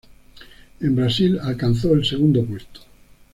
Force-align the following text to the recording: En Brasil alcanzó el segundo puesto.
En 0.79 0.95
Brasil 0.95 1.39
alcanzó 1.41 1.93
el 1.93 2.03
segundo 2.03 2.43
puesto. 2.43 2.79